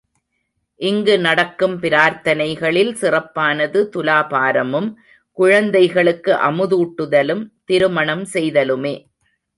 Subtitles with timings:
[0.79, 4.89] இங்கு நடக்கும் பிரார்த்தனைகளில் சிறப்பானது துலாபாரமும்,
[5.37, 8.95] குழந்தைகளுக்கு அமுதூட்டுதலும், திருமணம் செய்தலுமே.